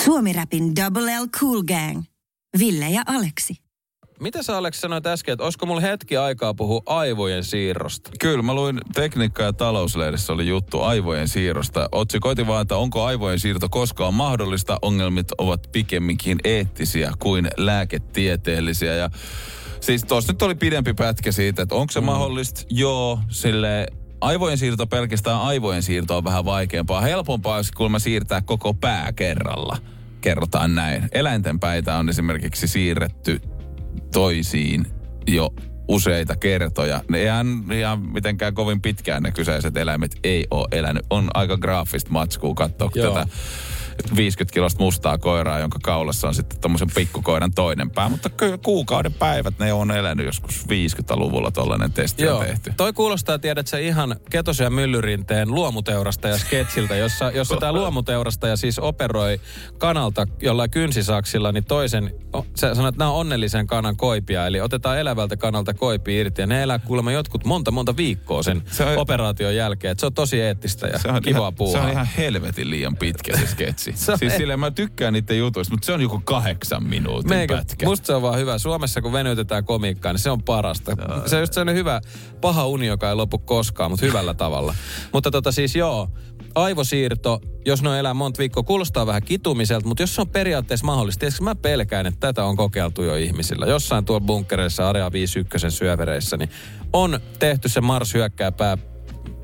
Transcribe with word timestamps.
Suomi-räpin 0.00 0.76
Double 0.76 1.20
L 1.20 1.26
Cool 1.40 1.62
Gang. 1.62 2.02
Ville 2.58 2.90
ja 2.90 3.02
Aleksi. 3.06 3.54
Mitä 4.20 4.42
sä 4.42 4.56
Aleksi 4.56 4.80
sanoit 4.80 5.06
äsken, 5.06 5.32
että 5.32 5.44
olisiko 5.44 5.66
mulla 5.66 5.80
hetki 5.80 6.16
aikaa 6.16 6.54
puhua 6.54 6.82
aivojen 6.86 7.44
siirrosta? 7.44 8.10
Kyllä, 8.20 8.42
mä 8.42 8.54
luin 8.54 8.80
Tekniikka- 8.94 9.42
ja 9.42 9.52
talouslehdessä 9.52 10.32
oli 10.32 10.48
juttu 10.48 10.80
aivojen 10.80 11.28
siirrosta. 11.28 11.88
Otsikoiti 11.92 12.46
vaan, 12.46 12.62
että 12.62 12.76
onko 12.76 13.04
aivojen 13.04 13.40
siirto 13.40 13.68
koskaan 13.68 14.14
mahdollista. 14.14 14.78
Ongelmit 14.82 15.28
ovat 15.38 15.68
pikemminkin 15.72 16.38
eettisiä 16.44 17.12
kuin 17.18 17.48
lääketieteellisiä. 17.56 18.94
Ja 18.94 19.10
siis 19.80 20.04
tuossa 20.04 20.32
nyt 20.32 20.42
oli 20.42 20.54
pidempi 20.54 20.94
pätkä 20.94 21.32
siitä, 21.32 21.62
että 21.62 21.74
onko 21.74 21.90
se 21.90 22.00
mm. 22.00 22.06
mahdollista. 22.06 22.62
Joo, 22.70 23.18
sille 23.28 23.86
aivojen 24.22 24.58
siirto 24.58 24.86
pelkästään 24.86 25.40
aivojen 25.40 25.82
siirto 25.82 26.16
on 26.16 26.24
vähän 26.24 26.44
vaikeampaa. 26.44 27.00
Helpompaa 27.00 27.56
olisi 27.56 27.72
kuulemma 27.72 27.98
siirtää 27.98 28.40
koko 28.40 28.74
pää 28.74 29.12
kerralla. 29.12 29.76
Kerrotaan 30.20 30.74
näin. 30.74 31.08
Eläinten 31.12 31.60
päitä 31.60 31.96
on 31.96 32.08
esimerkiksi 32.08 32.68
siirretty 32.68 33.40
toisiin 34.12 34.86
jo 35.26 35.54
useita 35.88 36.36
kertoja. 36.36 37.02
Ne 37.08 37.22
ihan, 37.22 37.64
ihan 37.72 38.00
mitenkään 38.00 38.54
kovin 38.54 38.82
pitkään 38.82 39.22
ne 39.22 39.30
kyseiset 39.30 39.76
eläimet 39.76 40.18
ei 40.24 40.46
ole 40.50 40.68
elänyt. 40.72 41.06
On 41.10 41.30
aika 41.34 41.56
graafista 41.56 42.10
matskua 42.10 42.54
katsoa 42.54 42.90
tätä 42.90 43.26
50 44.16 44.54
kilosta 44.54 44.82
mustaa 44.82 45.18
koiraa, 45.18 45.58
jonka 45.58 45.78
kaulassa 45.82 46.28
on 46.28 46.34
sitten 46.34 46.58
tommosen 46.60 46.88
pikkukoiran 46.94 47.52
toinen 47.54 47.90
pää. 47.90 48.08
Mutta 48.08 48.28
kyllä 48.30 48.58
kuukauden 48.58 49.12
päivät 49.12 49.58
ne 49.58 49.72
on 49.72 49.90
elänyt 49.90 50.26
joskus 50.26 50.64
50-luvulla 50.66 51.50
tollainen 51.50 51.92
testi 51.92 52.28
on 52.28 52.44
tehty. 52.44 52.72
Toi 52.76 52.92
kuulostaa, 52.92 53.38
tiedät 53.38 53.66
sä, 53.66 53.78
ihan 53.78 54.16
Ketosen 54.30 54.64
ja 54.64 54.70
Myllyrinteen 54.70 55.50
luomuteurastaja 55.54 56.38
sketsiltä, 56.38 56.96
jossa, 56.96 57.30
jossa 57.30 57.56
tämä 57.56 57.72
luomuteurastaja 57.72 58.56
siis 58.56 58.78
operoi 58.78 59.40
kanalta 59.78 60.26
jollain 60.42 60.70
kynsisaksilla, 60.70 61.52
niin 61.52 61.64
toisen, 61.64 62.14
sä 62.54 62.74
sanoit, 62.74 62.94
että 62.94 62.98
nämä 63.04 63.10
on 63.10 63.16
onnellisen 63.20 63.66
kanan 63.66 63.96
koipia, 63.96 64.46
eli 64.46 64.60
otetaan 64.60 64.98
elävältä 64.98 65.36
kanalta 65.36 65.74
koipi 65.74 66.16
irti, 66.16 66.42
ja 66.42 66.46
ne 66.46 66.62
elää 66.62 66.78
kuulemma 66.78 67.12
jotkut 67.12 67.44
monta 67.44 67.70
monta 67.70 67.96
viikkoa 67.96 68.42
sen 68.42 68.62
Se 68.70 68.84
on- 68.84 68.98
operaation 68.98 69.56
jälkeen, 69.56 69.92
että 69.92 70.00
se 70.00 70.06
on 70.06 70.14
tosi 70.14 70.40
eettistä 70.40 70.86
ja 70.86 70.98
Se 70.98 71.08
on, 71.08 71.22
kivaa 71.22 71.40
ihan, 71.40 71.54
puuhaa. 71.54 71.80
se 71.80 71.86
on 71.86 71.92
ihan 71.92 72.08
helvetin 72.16 72.70
liian 72.70 72.96
pitkä 72.96 73.36
se 73.38 73.46
sketsi. 73.46 73.81
Se 73.94 74.12
on- 74.12 74.18
siis 74.18 74.36
silleen 74.36 74.60
mä 74.60 74.70
tykkään 74.70 75.12
niiden 75.12 75.38
jutuista, 75.38 75.74
mutta 75.74 75.86
se 75.86 75.92
on 75.92 76.00
joku 76.00 76.20
kahdeksan 76.24 76.84
minuutin 76.84 77.28
Meikä, 77.28 77.56
pätkä. 77.56 77.86
musta 77.86 78.06
se 78.06 78.14
on 78.14 78.22
vaan 78.22 78.38
hyvä. 78.38 78.58
Suomessa 78.58 79.02
kun 79.02 79.12
venytetään 79.12 79.64
komiikkaa, 79.64 80.12
niin 80.12 80.20
se 80.20 80.30
on 80.30 80.42
parasta. 80.42 80.92
Se 81.26 81.36
on 81.36 81.42
just 81.42 81.52
sellainen 81.52 81.74
hyvä 81.74 82.00
paha 82.40 82.66
uni, 82.66 82.86
joka 82.86 83.08
ei 83.08 83.14
lopu 83.14 83.38
koskaan, 83.38 83.90
mutta 83.90 84.06
hyvällä 84.06 84.34
tavalla. 84.34 84.74
Mutta 85.12 85.30
tota 85.30 85.52
siis 85.52 85.76
joo, 85.76 86.08
aivosiirto, 86.54 87.40
jos 87.66 87.82
ne 87.82 87.98
elää 87.98 88.14
monta 88.14 88.38
viikkoa, 88.38 88.62
kuulostaa 88.62 89.06
vähän 89.06 89.22
kitumiselta, 89.22 89.86
mutta 89.88 90.02
jos 90.02 90.14
se 90.14 90.20
on 90.20 90.28
periaatteessa 90.28 90.86
mahdollista, 90.86 91.20
tiedätkö, 91.20 91.44
mä 91.44 91.54
pelkään, 91.54 92.06
että 92.06 92.20
tätä 92.20 92.44
on 92.44 92.56
kokeiltu 92.56 93.02
jo 93.02 93.16
ihmisillä. 93.16 93.66
Jossain 93.66 94.04
tuolla 94.04 94.26
bunkkereissa, 94.26 94.88
Area 94.88 95.12
51 95.12 95.70
syövereissä, 95.70 96.36
niin 96.36 96.50
on 96.92 97.20
tehty 97.38 97.68
se 97.68 97.80
Mars 97.80 98.14
hyökkää 98.14 98.52
pää 98.52 98.78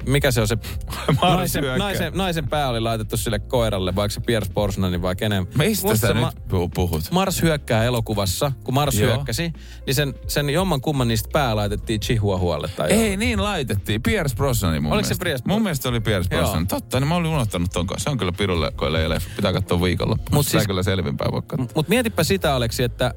mikä 0.08 0.30
se 0.30 0.41
on 0.41 0.48
se 0.48 0.58
naisen, 1.22 1.64
naisen, 1.78 2.12
naisen 2.14 2.48
pää 2.48 2.69
oli 2.69 2.80
laitettu 2.80 3.16
sille 3.16 3.38
koiralle, 3.38 3.94
vaikka 3.94 4.14
se 4.14 4.20
Pierce 4.20 4.52
Brosnanin 4.52 5.02
vai 5.02 5.16
kenen. 5.16 5.46
Mistä 5.58 5.86
Musta 5.88 6.00
sä 6.00 6.06
se 6.06 6.14
nyt 6.14 6.22
ma- 6.22 6.32
pu- 6.48 6.70
puhut? 6.74 7.02
Mars 7.10 7.42
hyökkää 7.42 7.84
elokuvassa, 7.84 8.52
kun 8.64 8.74
Mars 8.74 8.98
Joo. 9.00 9.14
hyökkäsi, 9.14 9.52
niin 9.86 9.94
sen, 9.94 10.14
sen 10.26 10.50
jomman 10.50 10.80
kumman 10.80 11.08
niistä 11.08 11.28
pää 11.32 11.56
laitettiin 11.56 12.00
Chihuahualle. 12.00 12.69
Tai 12.76 12.91
Ei, 12.91 13.16
niin 13.16 13.42
laitettiin. 13.42 14.02
Pierce 14.02 14.36
Brosnan 14.36 14.82
mun 14.82 14.92
Oliko 14.92 15.04
se 15.04 15.08
mielestä. 15.08 15.24
Pierce 15.24 15.44
Mun 15.46 15.62
mielestä 15.62 15.82
se 15.82 15.88
oli 15.88 16.00
Joo. 16.30 16.40
Brosnan. 16.42 16.66
Totta, 16.66 17.00
niin 17.00 17.08
mä 17.08 17.14
olin 17.14 17.30
unohtanut 17.30 17.70
ton 17.72 17.86
kanssa. 17.86 18.04
Se 18.04 18.10
on 18.10 18.19
kyllä 18.19 18.32
pirulle 18.32 18.72
ja 19.02 19.08
leffa. 19.08 19.30
Pitää 19.36 19.52
katsoa 19.52 19.82
viikolla. 19.82 20.16
Mut 20.16 20.30
Mutta 20.30 20.42
siis- 20.50 20.60
siis... 20.60 20.66
kyllä 20.66 20.82
selvinpäin 20.82 21.32
voi 21.32 21.42
katsoa. 21.46 21.66
Mutta 21.75 21.90
mietipä 21.90 22.25
sitä, 22.25 22.54
Aleksi, 22.54 22.82
että 22.82 23.14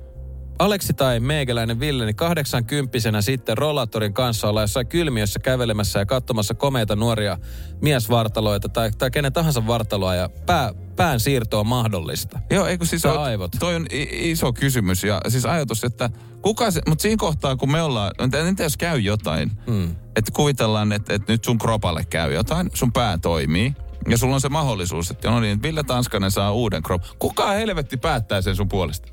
Aleksi 0.59 0.93
tai 0.93 1.19
meikäläinen 1.19 1.79
Ville, 1.79 2.05
niin 2.05 2.15
80 2.15 3.21
sitten 3.21 3.57
rollaattorin 3.57 4.13
kanssa 4.13 4.49
ollaan 4.49 4.63
jossain 4.63 4.87
kylmiössä 4.87 5.39
kävelemässä 5.39 5.99
ja 5.99 6.05
katsomassa 6.05 6.53
komeita 6.53 6.95
nuoria 6.95 7.37
miesvartaloita 7.81 8.69
tai, 8.69 8.91
tai 8.91 9.11
kenen 9.11 9.33
tahansa 9.33 9.67
vartaloa 9.67 10.15
ja 10.15 10.29
pää, 10.45 10.73
pään 10.95 11.19
siirto 11.19 11.59
on 11.59 11.67
mahdollista. 11.67 12.39
Joo, 12.49 12.65
eikö 12.65 12.85
siis 12.85 13.05
ole, 13.05 13.17
aivot. 13.19 13.51
toi 13.59 13.75
on 13.75 13.85
iso 14.11 14.53
kysymys 14.53 15.03
ja 15.03 15.21
siis 15.27 15.45
ajatus, 15.45 15.83
että 15.83 16.09
kuka 16.41 16.71
se, 16.71 16.81
mutta 16.89 17.01
siinä 17.01 17.17
kohtaa 17.19 17.55
kun 17.55 17.71
me 17.71 17.81
ollaan, 17.81 18.11
entä 18.19 18.39
entä 18.39 18.63
jos 18.63 18.77
käy 18.77 18.99
jotain, 18.99 19.51
Mm. 19.67 19.95
että 20.15 20.31
kuvitellaan, 20.35 20.91
että, 20.91 21.13
että 21.13 21.33
nyt 21.33 21.43
sun 21.43 21.57
kropalle 21.57 22.05
käy 22.09 22.33
jotain, 22.33 22.69
sun 22.73 22.93
pää 22.93 23.17
toimii, 23.17 23.73
ja 24.09 24.17
sulla 24.17 24.35
on 24.35 24.41
se 24.41 24.49
mahdollisuus, 24.49 25.11
että 25.11 25.29
no 25.29 25.39
niin, 25.39 25.61
Ville 25.61 25.83
Tanskanen 25.83 26.31
saa 26.31 26.51
uuden 26.51 26.83
krop. 26.83 27.01
Kuka 27.19 27.51
helvetti 27.51 27.97
päättää 27.97 28.41
sen 28.41 28.55
sun 28.55 28.69
puolesta? 28.69 29.10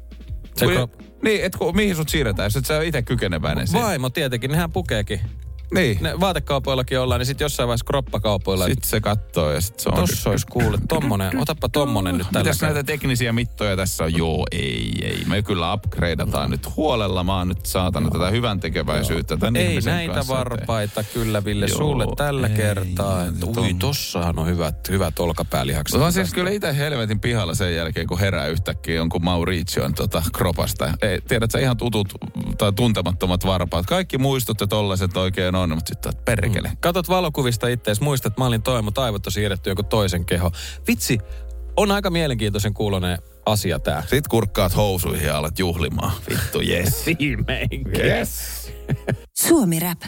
Kun- 0.66 0.90
Niin, 1.22 1.44
että 1.44 1.58
ku- 1.58 1.72
mihin 1.72 1.96
sut 1.96 2.08
siirretään, 2.08 2.46
jos 2.46 2.56
et 2.56 2.66
sä 2.66 2.76
ole 2.76 2.86
itse 2.86 3.02
kykeneväinen 3.02 3.66
siihen. 3.66 3.86
Vaimo 3.86 4.10
tietenkin, 4.10 4.50
nehän 4.50 4.72
pukeekin. 4.72 5.20
Niin. 5.74 5.98
Ne 6.00 6.20
vaatekaupoillakin 6.20 7.00
ollaan, 7.00 7.18
niin 7.18 7.26
sitten 7.26 7.44
jossain 7.44 7.66
vaiheessa 7.66 7.84
kroppakaupoilla. 7.84 8.66
Sitten 8.66 8.90
se 8.90 9.00
katsoo 9.00 9.52
ja 9.52 9.60
sitten 9.60 9.82
se 9.82 9.88
on... 9.88 9.94
Tossa 9.94 10.30
olisi 10.30 10.46
kuule, 10.46 10.78
tommonen, 10.88 11.38
otappa 11.38 11.68
tommonen 11.68 12.18
nyt 12.18 12.26
tällä 12.32 12.44
Mitäs 12.44 12.60
näitä 12.60 12.84
teknisiä 12.84 13.32
mittoja 13.32 13.76
tässä 13.76 14.04
on? 14.04 14.16
Joo, 14.16 14.46
ei, 14.52 14.92
ei. 15.02 15.22
Me 15.26 15.42
kyllä 15.42 15.74
upgradeataan 15.74 16.50
nyt 16.50 16.76
huolella. 16.76 17.24
Mä 17.24 17.36
oon 17.38 17.48
nyt 17.48 17.66
saatana 17.66 18.10
tätä 18.10 18.30
hyvän 18.30 18.60
tekeväisyyttä 18.60 19.36
tän 19.36 19.56
Ei 19.56 19.80
näitä 19.80 20.14
kanssa 20.14 20.34
varpaita 20.34 21.04
kyllä, 21.14 21.44
Ville, 21.44 21.66
Joo, 21.66 21.78
sulle 21.78 22.06
tällä 22.16 22.46
ei, 22.46 22.56
kertaa. 22.56 23.24
ei, 23.24 23.30
Ui, 23.46 23.70
on- 23.70 23.78
tossahan 23.78 24.38
on 24.38 24.46
hyvät, 24.46 24.88
hyvät 24.88 25.18
olkapäälihakset. 25.18 26.00
On 26.00 26.12
siis 26.12 26.34
kyllä 26.34 26.50
itse 26.50 26.76
helvetin 26.76 27.20
pihalla 27.20 27.54
sen 27.54 27.74
jälkeen, 27.76 28.06
kun 28.06 28.18
herää 28.18 28.46
yhtäkkiä 28.46 28.94
jonkun 28.94 29.24
Maurition 29.24 29.94
tota, 29.94 30.22
kropasta. 30.32 30.92
Ei, 31.02 31.20
tiedät 31.20 31.50
sä 31.50 31.58
ihan 31.58 31.76
tutut 31.76 32.14
tai 32.58 32.72
tuntemattomat 32.72 33.46
varpaat. 33.46 33.86
Kaikki 33.86 34.18
muistut 34.18 34.60
ja 34.60 34.66
tollaiset 34.66 35.16
oikein 35.16 35.54
on, 35.60 35.68
mutta 35.68 35.88
sitten 35.88 36.12
perkele. 36.24 36.72
Katot 36.80 37.08
valokuvista 37.08 37.68
ittees, 37.68 38.00
muistat, 38.00 38.30
että 38.32 38.40
mä 38.40 38.46
olin 38.46 38.62
toi, 38.62 38.82
mutta 38.82 39.04
aivot 39.04 39.26
on 39.26 39.32
siirretty 39.32 39.70
joku 39.70 39.82
toisen 39.82 40.24
keho. 40.24 40.50
Vitsi, 40.88 41.18
on 41.76 41.90
aika 41.90 42.10
mielenkiintoisen 42.10 42.74
kuulonen 42.74 43.18
asia 43.46 43.78
tää. 43.78 44.00
Sitten 44.00 44.30
kurkkaat 44.30 44.76
housuihin 44.76 45.26
ja 45.26 45.38
alat 45.38 45.58
juhlimaan. 45.58 46.12
Vittu, 46.30 46.60
yes. 46.60 47.06
Viimeinkin. 47.18 48.04
yes. 48.04 48.72
Suomi 49.38 49.80
Rap. 49.80 50.00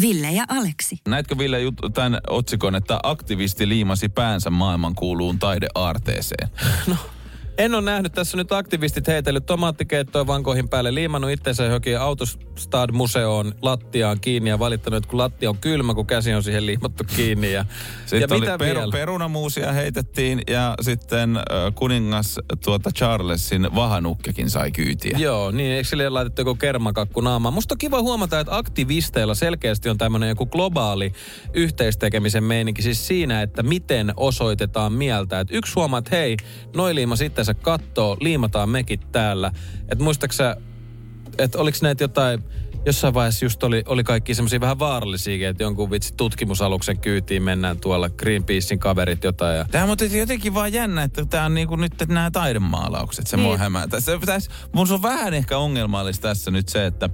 Ville 0.00 0.30
ja 0.30 0.44
Aleksi. 0.48 0.96
Näitkö 1.08 1.38
Ville 1.38 1.58
jut- 1.64 1.92
tämän 1.94 2.18
otsikon, 2.26 2.74
että 2.74 3.00
aktivisti 3.02 3.68
liimasi 3.68 4.08
päänsä 4.08 4.50
maailmankuuluun 4.50 5.38
taideaarteeseen? 5.38 6.48
En 7.58 7.74
ole 7.74 7.82
nähnyt 7.82 8.12
tässä 8.12 8.36
nyt 8.36 8.52
aktivistit 8.52 9.06
heitellyt 9.06 9.46
tomaattikeittoa 9.46 10.26
vankoihin 10.26 10.68
päälle, 10.68 10.94
liimannut 10.94 11.30
itsensä 11.30 11.64
johonkin 11.64 11.98
Autostad-museoon 12.00 13.54
lattiaan 13.62 14.20
kiinni 14.20 14.50
ja 14.50 14.58
valittanut, 14.58 14.96
että 14.96 15.10
kun 15.10 15.18
lattia 15.18 15.50
on 15.50 15.58
kylmä, 15.58 15.94
kun 15.94 16.06
käsi 16.06 16.34
on 16.34 16.42
siihen 16.42 16.66
liimattu 16.66 17.04
kiinni. 17.16 17.52
Ja, 17.52 17.64
Sitten 18.06 18.20
ja 18.20 18.26
oli 18.30 18.40
mitä 18.40 18.58
peru, 18.58 18.80
vielä? 18.80 18.92
perunamuusia 18.92 19.72
heitettiin 19.72 20.42
ja 20.50 20.74
sitten 20.80 21.36
äh, 21.36 21.42
kuningas 21.74 22.40
tuota 22.64 22.90
Charlesin 22.90 23.74
vahanukkekin 23.74 24.50
sai 24.50 24.70
kyytiä. 24.70 25.18
Joo, 25.18 25.50
niin 25.50 25.72
eikö 25.72 25.88
sille 25.88 26.08
laitettu 26.08 26.40
joku 26.40 26.54
kermakakku 26.54 27.20
naamaan? 27.20 27.54
Musta 27.54 27.74
on 27.74 27.78
kiva 27.78 28.02
huomata, 28.02 28.40
että 28.40 28.56
aktivisteilla 28.56 29.34
selkeästi 29.34 29.88
on 29.88 29.98
tämmöinen 29.98 30.28
joku 30.28 30.46
globaali 30.46 31.12
yhteistekemisen 31.54 32.44
meininki. 32.44 32.82
Siis 32.82 33.06
siinä, 33.06 33.42
että 33.42 33.62
miten 33.62 34.12
osoitetaan 34.16 34.92
mieltä. 34.92 35.40
Että 35.40 35.56
yksi 35.56 35.74
huomaa, 35.74 35.98
että 35.98 36.16
hei, 36.16 36.36
noi 36.76 36.94
liimas 36.94 37.22
itsensä 37.42 37.64
kattoo, 37.64 38.16
liimataan 38.20 38.68
mekin 38.68 39.00
täällä. 39.12 39.52
Että 39.88 40.04
muistaaksä, 40.04 40.56
että 41.38 41.58
oliko 41.58 41.78
näitä 41.82 42.04
jotain, 42.04 42.44
jossain 42.86 43.14
vaiheessa 43.14 43.44
just 43.44 43.62
oli, 43.62 43.82
oli 43.86 44.04
kaikki 44.04 44.34
semmoisia 44.34 44.60
vähän 44.60 44.78
vaarallisia, 44.78 45.48
että 45.48 45.62
jonkun 45.62 45.90
vitsi 45.90 46.14
tutkimusaluksen 46.16 46.98
kyytiin 46.98 47.42
mennään 47.42 47.80
tuolla 47.80 48.10
Greenpeacein 48.10 48.78
kaverit 48.80 49.24
jotain. 49.24 49.56
Ja 49.56 49.64
Tämä 49.70 49.84
on 49.84 49.96
jotenkin 50.18 50.54
vaan 50.54 50.72
jännä, 50.72 51.02
että 51.02 51.24
tämä 51.24 51.44
on 51.44 51.54
niinku 51.54 51.76
nyt 51.76 51.92
että 51.92 52.14
nämä 52.14 52.30
taidemaalaukset. 52.30 53.26
Se 53.26 53.36
niin. 53.36 53.46
mua. 53.46 53.58
Se 53.98 54.18
pitäisi, 54.18 54.50
mun 54.72 54.92
on 54.92 55.02
vähän 55.02 55.34
ehkä 55.34 55.58
ongelmallista 55.58 56.28
tässä 56.28 56.50
nyt 56.50 56.68
se, 56.68 56.86
että 56.86 57.10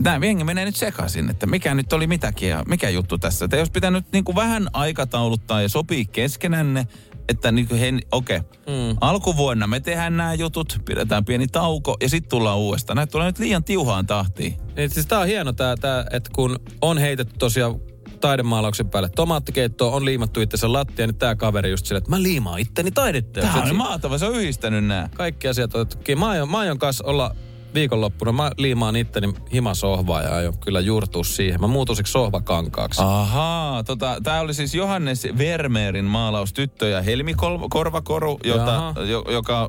Nämä 0.00 0.26
jengi 0.26 0.44
menee 0.44 0.64
nyt 0.64 0.76
sekaisin, 0.76 1.30
että 1.30 1.46
mikä 1.46 1.74
nyt 1.74 1.92
oli 1.92 2.06
mitäkin 2.06 2.48
ja 2.48 2.64
mikä 2.68 2.88
juttu 2.88 3.18
tässä. 3.18 3.44
Että 3.44 3.56
jos 3.56 3.70
pitää 3.70 3.90
nyt 3.90 4.12
niin 4.12 4.24
kuin 4.24 4.36
vähän 4.36 4.68
aikatauluttaa 4.72 5.62
ja 5.62 5.68
sopii 5.68 6.06
keskenänne, 6.06 6.86
että 7.28 7.52
niin 7.52 7.68
he, 7.70 7.92
okei, 8.12 8.36
okay. 8.36 8.48
mm. 8.66 8.96
alkuvuonna 9.00 9.66
me 9.66 9.80
tehdään 9.80 10.16
nämä 10.16 10.34
jutut, 10.34 10.78
pidetään 10.84 11.24
pieni 11.24 11.46
tauko 11.46 11.96
ja 12.00 12.08
sitten 12.08 12.30
tullaan 12.30 12.58
uudestaan. 12.58 12.96
Näitä 12.96 13.10
tulee 13.10 13.26
nyt 13.26 13.38
liian 13.38 13.64
tiuhaan 13.64 14.06
tahtiin. 14.06 14.56
Niin, 14.76 14.90
siis 14.90 15.06
tää 15.06 15.18
on 15.18 15.26
hieno 15.26 15.52
tää, 15.52 15.76
tää 15.76 16.04
että 16.10 16.30
kun 16.34 16.58
on 16.80 16.98
heitetty 16.98 17.34
tosiaan 17.38 17.80
taidemaalauksen 18.20 18.90
päälle 18.90 19.08
tomaattikeittoa, 19.08 19.92
on 19.92 20.04
liimattu 20.04 20.40
itsensä 20.40 20.72
lattia, 20.72 21.06
niin 21.06 21.18
tää 21.18 21.36
kaveri 21.36 21.70
just 21.70 21.86
silleen, 21.86 22.02
että 22.02 22.10
mä 22.10 22.22
liimaan 22.22 22.58
itteni 22.60 22.90
taideteoksi. 22.90 23.52
Tämä 23.52 23.70
on 23.70 23.76
mahtava, 23.76 24.18
se 24.18 24.26
on 24.26 24.34
yhdistänyt 24.34 24.84
nämä. 24.84 25.08
Kaikki 25.14 25.48
asiat 25.48 25.74
on, 25.74 25.82
että 25.82 26.16
mä 26.16 26.28
aion, 26.28 26.50
mä 26.50 26.58
aion 26.58 26.78
kanssa 26.78 27.04
olla 27.06 27.36
viikonloppuna, 27.78 28.32
mä 28.32 28.50
liimaan 28.56 28.96
itteni 28.96 29.34
himasohvaa 29.52 30.22
ja 30.22 30.34
aion 30.34 30.58
kyllä 30.58 30.80
juurtua 30.80 31.24
siihen. 31.24 31.60
Mä 31.60 31.66
muutuisiksi 31.66 32.12
sohvakankaaksi. 32.12 33.02
Ahaa, 33.04 33.84
tota, 33.84 34.16
tämä 34.22 34.40
oli 34.40 34.54
siis 34.54 34.74
Johannes 34.74 35.28
Vermeerin 35.38 36.04
maalaus 36.04 36.52
Tyttö 36.52 36.88
ja 36.88 37.02
Helmikorvakoru, 37.02 38.38
jota, 38.44 38.94
jo, 39.08 39.24
joka 39.30 39.68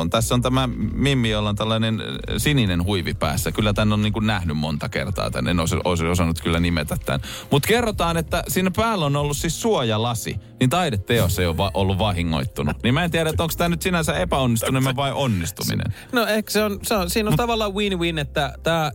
on, 0.00 0.10
tässä 0.10 0.34
on 0.34 0.42
tämä 0.42 0.68
Mimmi, 0.92 1.30
jolla 1.30 1.48
on 1.48 1.56
tällainen 1.56 2.02
sininen 2.36 2.84
huivi 2.84 3.14
päässä. 3.14 3.52
Kyllä 3.52 3.72
tän 3.72 3.92
on 3.92 4.02
niin 4.02 4.12
kuin 4.12 4.26
nähnyt 4.26 4.56
monta 4.56 4.88
kertaa, 4.88 5.30
tän 5.30 5.48
en 5.48 5.60
olisi, 5.60 5.76
olisi 5.84 6.06
osannut 6.06 6.40
kyllä 6.40 6.60
nimetä 6.60 6.96
tämän. 7.06 7.20
Mutta 7.50 7.68
kerrotaan, 7.68 8.16
että 8.16 8.42
siinä 8.48 8.70
päällä 8.76 9.06
on 9.06 9.16
ollut 9.16 9.36
siis 9.36 9.62
suojalasi, 9.62 10.36
niin 10.60 10.70
taideteos 10.70 11.38
ei 11.38 11.46
ole 11.46 11.56
va- 11.56 11.70
ollut 11.74 11.98
vahingoittunut. 11.98 12.76
Niin 12.82 12.94
mä 12.94 13.04
en 13.04 13.10
tiedä, 13.10 13.30
että 13.30 13.42
onko 13.42 13.54
tämä 13.58 13.68
nyt 13.68 13.82
sinänsä 13.82 14.14
epäonnistuminen 14.14 14.96
vai 14.96 15.12
onnistuminen. 15.12 15.94
No 16.12 16.26
ehkä 16.26 16.50
se 16.50 16.64
on, 16.64 16.78
se 16.82 16.94
on 16.94 17.10
siinä 17.10 17.28
on 17.28 17.32
Mut, 17.32 17.36
tavallaan 17.36 17.74
win-win, 17.74 18.18
että 18.18 18.52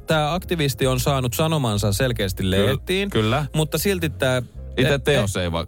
tämä 0.07 0.33
aktivisti 0.33 0.87
on 0.87 0.99
saanut 0.99 1.33
sanomansa 1.33 1.93
selkeästi 1.93 2.51
lehtiin. 2.51 3.09
Kyllä. 3.09 3.45
Mutta 3.55 3.77
silti 3.77 4.09
tämä... 4.09 4.41
Itse 4.77 4.99
teos 4.99 5.37
ei 5.37 5.51
va- 5.51 5.67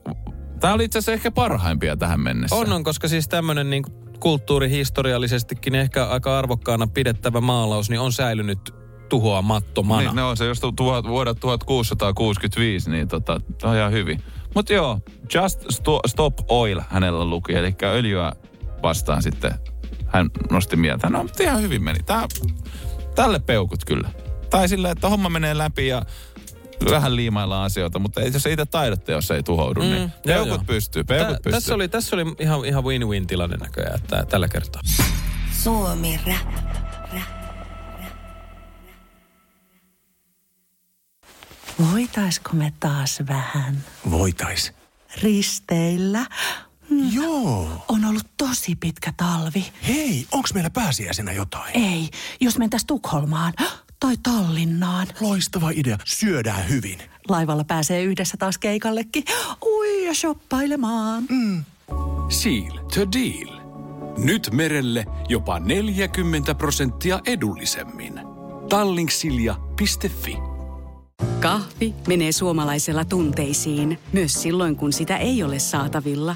Tämä 0.59 0.73
oli 0.73 0.83
itse 0.83 0.99
asiassa 0.99 1.11
ehkä 1.11 1.31
parhaimpia 1.31 1.97
tähän 1.97 2.19
mennessä. 2.19 2.55
On, 2.55 2.71
on, 2.71 2.83
koska 2.83 3.07
siis 3.07 3.27
tämmöinen 3.27 3.69
niin 3.69 3.83
kulttuurihistoriallisestikin 4.19 5.75
ehkä 5.75 6.05
aika 6.05 6.37
arvokkaana 6.37 6.87
pidettävä 6.87 7.41
maalaus, 7.41 7.89
niin 7.89 7.99
on 7.99 8.11
säilynyt 8.11 8.73
tuhoamattomana. 9.09 10.01
Niin, 10.01 10.15
no 10.15 10.35
se 10.35 10.45
jos 10.45 10.61
tuhat, 10.75 11.07
vuodet 11.07 11.39
1665, 11.39 12.89
niin 12.89 13.07
tota, 13.07 13.41
on 13.63 13.75
ihan 13.75 13.91
hyvin. 13.91 14.23
Mutta 14.55 14.73
joo, 14.73 14.99
Just 15.33 15.65
Stop 16.07 16.33
Oil 16.47 16.81
hänellä 16.89 17.25
luki, 17.25 17.53
eli 17.53 17.75
öljyä 17.83 18.31
vastaan 18.83 19.23
sitten 19.23 19.51
hän 20.07 20.29
nosti 20.51 20.75
mieltä. 20.75 21.09
No, 21.09 21.25
ihan 21.39 21.61
hyvin 21.61 21.83
meni. 21.83 21.99
Tää, 22.05 22.27
tälle 23.15 23.39
peukut 23.39 23.85
kyllä. 23.85 24.09
Tai 24.49 24.69
silleen, 24.69 24.91
että 24.91 25.09
homma 25.09 25.29
menee 25.29 25.57
läpi 25.57 25.87
ja 25.87 26.01
vähän 26.89 27.15
liimaillaan 27.15 27.65
asioita, 27.65 27.99
mutta 27.99 28.21
ei, 28.21 28.31
jos 28.33 28.45
ei 28.45 28.53
itse 28.53 28.65
taidatte, 28.65 29.11
jos 29.11 29.31
ei 29.31 29.43
tuhoudu, 29.43 29.79
niin 29.79 29.93
mm, 29.93 29.97
niin 29.97 30.11
peukut 30.25 30.49
joo, 30.49 30.63
pystyy, 30.67 31.03
peukut 31.03 31.27
Tä, 31.27 31.33
pystyy. 31.33 31.51
Tässä 31.51 31.75
oli, 31.75 31.87
tässä 31.87 32.15
oli 32.15 32.25
ihan, 32.39 32.65
ihan 32.65 32.83
win-win 32.83 33.27
tilanne 33.27 33.57
näköjään 33.57 33.95
että, 33.95 34.25
tällä 34.29 34.47
kertaa. 34.47 34.81
Suomi 35.63 36.19
rap. 36.27 36.67
Voitaisko 41.91 42.49
me 42.53 42.73
taas 42.79 43.19
vähän? 43.27 43.83
Voitais. 44.11 44.73
Risteillä? 45.21 46.25
Mm. 46.89 47.11
Joo. 47.11 47.85
On 47.87 48.05
ollut 48.05 48.27
tosi 48.37 48.75
pitkä 48.75 49.13
talvi. 49.17 49.65
Hei, 49.87 50.25
onks 50.31 50.53
meillä 50.53 50.69
pääsiäisenä 50.69 51.31
jotain? 51.31 51.77
Ei, 51.77 52.09
jos 52.41 52.57
mentäis 52.57 52.85
Tukholmaan 52.85 53.53
tai 53.99 54.15
Tallinnaan. 54.23 55.07
Loistava 55.19 55.69
idea. 55.69 55.97
Syödään 56.05 56.69
hyvin. 56.69 56.99
Laivalla 57.29 57.63
pääsee 57.63 58.03
yhdessä 58.03 58.37
taas 58.37 58.57
keikallekin. 58.57 59.23
Ui 59.65 60.05
ja 60.05 60.13
shoppailemaan. 60.13 61.23
Mm. 61.29 61.63
Seal 62.29 62.77
to 62.77 63.11
deal. 63.11 63.57
Nyt 64.17 64.49
merelle 64.51 65.05
jopa 65.29 65.59
40 65.59 66.55
prosenttia 66.55 67.19
edullisemmin. 67.25 68.13
Tallingsilja.fi 68.69 70.37
Kahvi 71.39 71.93
menee 72.07 72.31
suomalaisella 72.31 73.05
tunteisiin, 73.05 73.99
myös 74.13 74.41
silloin 74.41 74.75
kun 74.75 74.93
sitä 74.93 75.17
ei 75.17 75.43
ole 75.43 75.59
saatavilla. 75.59 76.35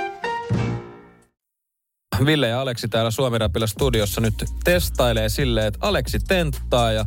Ville 2.25 2.47
ja 2.47 2.61
Aleksi 2.61 2.87
täällä 2.87 3.11
Suomi 3.11 3.37
studiossa 3.65 4.21
nyt 4.21 4.45
testailee 4.63 5.29
silleen, 5.29 5.67
että 5.67 5.79
Aleksi 5.81 6.19
tenttaa 6.19 6.91
ja 6.91 7.05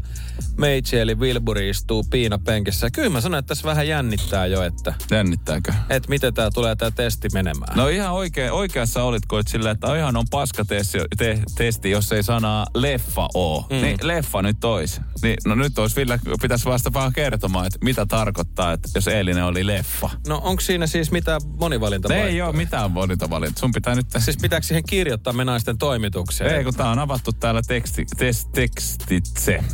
Meitsi 0.58 0.98
eli 0.98 1.14
Wilburi 1.14 1.70
istuu 1.70 2.04
piinapenkissä. 2.10 2.90
Kyllä 2.90 3.10
mä 3.10 3.20
sanoin, 3.20 3.38
että 3.38 3.48
tässä 3.48 3.68
vähän 3.68 3.88
jännittää 3.88 4.46
jo, 4.46 4.62
että... 4.62 4.94
Jännittääkö? 5.10 5.72
Että 5.90 6.08
miten 6.08 6.34
tää 6.34 6.50
tulee 6.50 6.76
tää 6.76 6.90
testi 6.90 7.28
menemään. 7.32 7.76
No 7.76 7.88
ihan 7.88 8.12
oikein, 8.12 8.52
oikeassa 8.52 9.02
olitko, 9.02 9.38
että 9.38 9.52
sillä, 9.52 9.70
että 9.70 9.96
ihan 9.96 10.16
on 10.16 10.24
paska 10.30 10.64
testi, 10.64 10.98
te, 11.16 11.42
testi, 11.56 11.90
jos 11.90 12.12
ei 12.12 12.22
sanaa 12.22 12.66
leffa 12.74 13.28
oo. 13.34 13.66
Mm. 13.70 13.76
Niin 13.76 13.96
leffa 14.02 14.42
nyt 14.42 14.64
ois. 14.64 15.00
Niin, 15.22 15.36
no 15.44 15.54
nyt 15.54 15.78
olisi 15.78 15.96
Ville, 15.96 16.20
pitäisi 16.42 16.64
vasta 16.64 16.92
vähän 16.94 17.12
kertomaan, 17.12 17.66
että 17.66 17.78
mitä 17.82 18.06
tarkoittaa, 18.06 18.72
että 18.72 18.88
jos 18.94 19.08
eilinen 19.08 19.44
oli 19.44 19.66
leffa. 19.66 20.10
No 20.28 20.40
onko 20.44 20.60
siinä 20.60 20.86
siis 20.86 21.10
mitään 21.10 21.40
monivalinta? 21.58 22.14
Ei 22.14 22.42
ole 22.42 22.52
mitään 22.52 22.90
monivalinnta. 22.90 23.60
Sun 23.60 23.72
pitää 23.72 23.94
nyt... 23.94 24.06
Siis 24.18 24.36
pitääkö 24.36 24.66
siihen 24.66 24.84
kirjoittaa 24.88 25.03
me 25.32 25.44
naisten 25.44 25.78
toimitukseen? 25.78 26.54
Ei, 26.56 26.64
kun 26.64 26.74
tää 26.74 26.90
on 26.90 26.98
avattu 26.98 27.32
täällä 27.32 27.62
teksti, 27.66 28.06
tes, 28.16 28.46
tekstitse. 28.46 29.64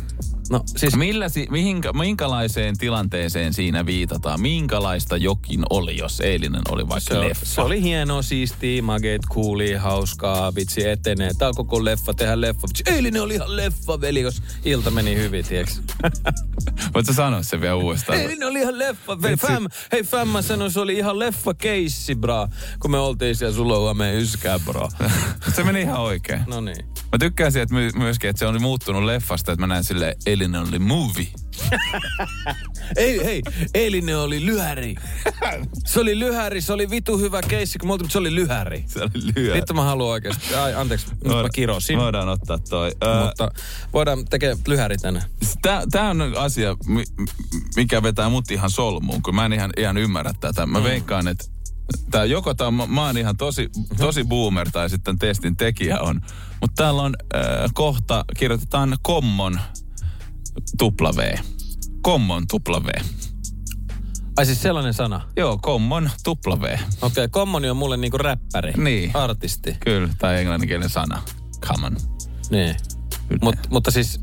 No 0.51 0.63
siis... 0.65 0.95
Millä, 0.95 1.25
mihinkä, 1.49 1.93
minkälaiseen 1.93 2.77
tilanteeseen 2.77 3.53
siinä 3.53 3.85
viitataan? 3.85 4.41
Minkälaista 4.41 5.17
jokin 5.17 5.63
oli, 5.69 5.97
jos 5.97 6.19
eilinen 6.19 6.61
oli 6.69 6.87
vaikka 6.87 7.13
se, 7.13 7.19
leffa? 7.19 7.45
Se 7.45 7.61
oli 7.61 7.81
hieno, 7.81 8.21
siisti, 8.21 8.81
maget, 8.81 9.21
kuuli, 9.29 9.73
hauskaa, 9.73 10.55
vitsi 10.55 10.87
etenee. 10.87 11.31
Tää 11.33 11.47
on 11.47 11.55
koko 11.55 11.85
leffa, 11.85 12.13
tehdä 12.13 12.41
leffa. 12.41 12.67
Vitsi, 12.67 12.83
eilinen 12.85 13.21
oli 13.21 13.33
ihan 13.33 13.55
leffa, 13.55 14.01
veli, 14.01 14.21
jos 14.21 14.41
ilta 14.65 14.91
meni 14.91 15.15
hyvin, 15.15 15.45
tieks? 15.45 15.81
Voitko 16.93 17.13
sanoa 17.13 17.43
se 17.43 17.61
vielä 17.61 17.75
uudestaan? 17.75 18.19
Eilinen 18.19 18.47
oli 18.47 18.59
ihan 18.59 18.79
leffa, 18.79 19.21
veli. 19.21 19.37
Fam, 19.37 19.67
hei, 19.91 20.03
fam, 20.03 20.27
mä 20.27 20.41
sanoin, 20.41 20.71
se 20.71 20.79
oli 20.79 20.93
ihan 20.93 21.19
leffa 21.19 21.53
keissi, 21.53 22.15
bra. 22.15 22.47
Kun 22.79 22.91
me 22.91 22.99
oltiin 22.99 23.35
siellä 23.35 23.55
sulla 23.55 23.93
me 23.93 24.17
yskää, 24.17 24.59
bro. 24.59 24.89
se 25.55 25.63
meni 25.63 25.81
ihan 25.81 25.99
oikein. 25.99 26.41
No 26.47 26.61
niin. 26.61 26.85
Mä 27.11 27.17
tykkään 27.19 27.51
siitä 27.51 27.63
että 27.63 27.99
myöskin, 27.99 28.29
että 28.29 28.39
se 28.39 28.45
on 28.45 28.61
muuttunut 28.61 29.03
leffasta, 29.03 29.51
että 29.51 29.61
mä 29.61 29.67
näen 29.67 29.83
sille 29.83 30.15
eilinen 30.41 30.61
oli 30.61 30.79
movie. 30.79 31.27
ei, 32.95 33.23
hei, 33.23 33.41
eilinen 33.73 34.17
oli 34.17 34.45
lyhäri. 34.45 34.95
Se 35.85 35.99
oli 35.99 36.19
lyhäri, 36.19 36.61
se 36.61 36.73
oli 36.73 36.89
vitu 36.89 37.17
hyvä 37.17 37.41
keissi, 37.41 37.79
kun 37.79 37.87
mutta 37.87 38.05
se 38.09 38.17
oli 38.17 38.35
lyhäri. 38.35 38.83
Se 38.87 39.01
oli 39.01 39.33
lyhäri. 39.35 39.59
Vittu 39.59 39.73
mä 39.73 39.83
haluan 39.83 40.09
oikeasti. 40.09 40.55
Ai, 40.55 40.73
anteeksi, 40.73 41.07
nyt 41.09 41.33
mä 41.33 41.49
kirosin. 41.53 41.97
Voidaan 41.97 42.29
ottaa 42.29 42.57
toi. 42.69 42.91
Mutta 43.25 43.51
voidaan 43.93 44.25
tekee 44.25 44.57
lyhäri 44.67 44.97
tänne. 44.97 45.23
Tää, 45.61 45.83
tää 45.91 46.09
on 46.09 46.21
asia, 46.37 46.75
mikä 47.75 48.03
vetää 48.03 48.29
mut 48.29 48.51
ihan 48.51 48.69
solmuun, 48.69 49.21
kun 49.21 49.35
mä 49.35 49.45
en 49.45 49.53
ihan, 49.53 49.71
ihan 49.77 49.97
ymmärrä 49.97 50.33
tätä. 50.39 50.65
Mä 50.65 50.79
mm. 50.79 50.83
veikkaan, 50.83 51.27
että 51.27 51.45
Tää 52.11 52.25
joko 52.25 52.53
tää 52.53 52.67
on, 52.67 52.73
mä 52.73 53.05
oon 53.05 53.17
ihan 53.17 53.37
tosi, 53.37 53.69
tosi 53.97 54.23
boomer 54.23 54.71
tai 54.71 54.89
sitten 54.89 55.19
testin 55.19 55.57
tekijä 55.57 55.99
on. 55.99 56.21
Mutta 56.61 56.83
täällä 56.83 57.01
on 57.01 57.15
äh, 57.35 57.71
kohta, 57.73 58.25
kirjoitetaan 58.37 58.97
kommon 59.01 59.59
tupla 60.77 61.11
V. 61.17 61.37
Kommon 62.01 62.47
tupla 62.47 62.83
V. 62.83 62.89
Ai 64.37 64.45
siis 64.45 64.61
sellainen 64.61 64.93
sana? 64.93 65.21
Joo, 65.37 65.59
Common 65.63 66.09
tupla 66.23 66.61
V. 66.61 66.63
Okei, 66.63 66.79
okay, 67.01 67.27
Common 67.27 67.65
on 67.65 67.77
mulle 67.77 67.97
niinku 67.97 68.17
räppäri. 68.17 68.73
Niin. 68.77 69.11
Artisti. 69.13 69.77
Kyllä, 69.79 70.09
tai 70.19 70.39
englanninkielinen 70.39 70.89
sana. 70.89 71.21
Common. 71.65 71.97
Niin. 72.49 72.75
Mut, 73.41 73.55
mutta 73.69 73.91
siis 73.91 74.19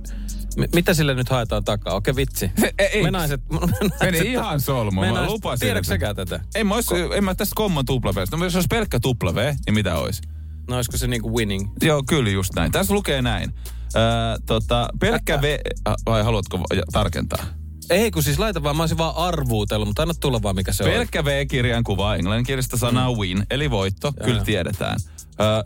M- 0.58 0.74
mitä 0.74 0.94
sille 0.94 1.14
nyt 1.14 1.28
haetaan 1.28 1.64
takaa? 1.64 1.94
Okei, 1.94 2.16
vitsi. 2.16 2.50
Ei, 2.78 3.02
me 3.02 3.10
naiset... 3.10 3.40
Me 3.50 3.58
naiset 3.60 4.00
Meni 4.00 4.18
ihan 4.18 4.60
solmu, 4.60 5.00
mä 5.00 5.26
lupasin. 5.26 5.66
Tiedätkö 5.66 5.88
säkään 5.88 6.16
tätä? 6.16 6.40
Ei 6.54 6.64
mä, 6.64 6.74
ois, 6.74 6.86
en 7.16 7.24
mä 7.24 7.34
tästä 7.34 7.54
komman 7.56 7.84
tupla 7.84 8.12
No 8.32 8.44
jos 8.44 8.54
olisi 8.54 8.68
pelkkä 8.70 9.00
tupla 9.00 9.34
V, 9.34 9.54
niin 9.66 9.74
mitä 9.74 9.96
olisi? 9.96 10.22
No 10.68 10.76
olisiko 10.76 10.96
se 10.96 11.06
niinku 11.06 11.36
winning? 11.36 11.70
Joo, 11.82 12.02
kyllä 12.08 12.30
just 12.30 12.54
näin. 12.54 12.72
Tässä 12.72 12.94
lukee 12.94 13.22
näin. 13.22 13.52
Öö, 13.96 14.02
tota, 14.46 14.88
pelkkä 15.00 15.42
V... 15.42 15.58
Vai 16.06 16.22
haluatko 16.22 16.60
tarkentaa? 16.92 17.44
Ei, 17.90 18.10
kun 18.10 18.22
siis 18.22 18.38
laita 18.38 18.62
vaan, 18.62 18.76
mä 18.76 18.82
olisin 18.82 18.98
vaan 18.98 19.16
arvuutellut, 19.16 19.88
mutta 19.88 20.02
anna 20.02 20.14
tulla 20.20 20.42
vaan 20.42 20.56
mikä 20.56 20.72
se 20.72 20.84
Pelkkä 20.84 20.98
on. 20.98 21.00
Pelkkä 21.00 21.24
V-kirjan 21.24 21.84
kuva 21.84 22.14
englanninkielistä 22.14 22.76
sanaa 22.76 23.12
mm. 23.12 23.18
win, 23.18 23.46
eli 23.50 23.70
voitto, 23.70 24.12
ja 24.18 24.24
kyllä 24.24 24.44
tiedetään. 24.44 24.96
Öö, 25.40 25.62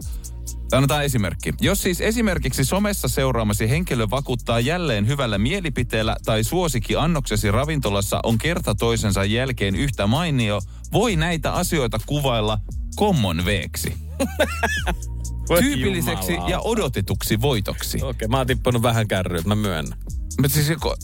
Annetaan 0.72 1.04
esimerkki. 1.04 1.54
Jos 1.60 1.82
siis 1.82 2.00
esimerkiksi 2.00 2.64
somessa 2.64 3.08
seuraamasi 3.08 3.70
henkilö 3.70 4.06
vakuuttaa 4.10 4.60
jälleen 4.60 5.06
hyvällä 5.06 5.38
mielipiteellä 5.38 6.16
tai 6.24 6.44
suosikki 6.44 6.96
annoksesi 6.96 7.50
ravintolassa 7.50 8.20
on 8.22 8.38
kerta 8.38 8.74
toisensa 8.74 9.24
jälkeen 9.24 9.76
yhtä 9.76 10.06
mainio, 10.06 10.60
voi 10.92 11.16
näitä 11.16 11.52
asioita 11.52 11.98
kuvailla 12.06 12.58
common 12.98 13.44
veeksi. 13.44 13.94
Tyypilliseksi 15.60 16.32
ja 16.48 16.60
odotetuksi 16.60 17.40
voitoksi. 17.40 17.96
Okei, 17.96 18.10
okay, 18.10 18.28
mä 18.28 18.36
oon 18.36 18.46
tippunut 18.46 18.82
vähän 18.82 19.08
kärryä, 19.08 19.42
mä 19.44 19.54
myönnän. 19.54 19.98
Mutta 20.40 20.54
siis 20.54 20.68
joko, 20.68 20.96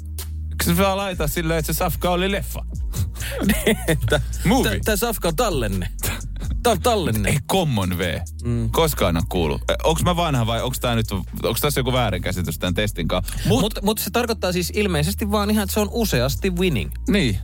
se 0.65 0.77
vaan 0.77 0.97
laita 0.97 1.27
silleen, 1.27 1.59
että 1.59 1.73
se 1.73 1.77
safka 1.77 2.11
oli 2.11 2.33
leffa? 2.33 2.65
Movie. 4.45 4.81
Tää 4.85 4.97
Safka 4.97 5.29
on 5.29 5.37
tallenne. 5.37 5.91
Tää 6.63 6.73
on 6.73 6.81
tallenne. 6.81 7.29
Ei 7.29 7.39
common 7.51 7.99
V. 7.99 8.21
Mm. 8.45 8.71
Koskaan 8.71 9.17
on 9.17 9.23
kuullut. 9.29 9.63
Onko 9.85 10.01
mä 10.05 10.17
vanha 10.17 10.47
vai 10.47 10.63
onko 10.63 10.77
tää 10.81 10.95
nyt, 10.95 11.13
onko 11.13 11.59
tässä 11.61 11.81
joku 11.81 11.93
väärinkäsitys 11.93 12.59
tämän 12.59 12.75
testin 12.75 13.09
kanssa? 13.09 13.35
Mutta 13.47 13.81
mut, 13.81 13.85
mut 13.85 13.99
se 13.99 14.11
tarkoittaa 14.11 14.53
siis 14.53 14.73
ilmeisesti 14.75 15.31
vaan 15.31 15.51
ihan, 15.51 15.63
että 15.63 15.75
se 15.75 15.81
on 15.81 15.89
useasti 15.91 16.51
winning. 16.51 16.91
Niin. 17.09 17.39